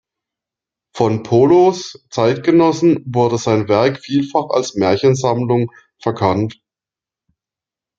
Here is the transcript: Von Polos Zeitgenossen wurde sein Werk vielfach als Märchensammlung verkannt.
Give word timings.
Von 0.95 1.21
Polos 1.21 2.07
Zeitgenossen 2.09 3.03
wurde 3.05 3.37
sein 3.37 3.67
Werk 3.67 3.99
vielfach 3.99 4.49
als 4.49 4.73
Märchensammlung 4.73 5.71
verkannt. 6.01 6.59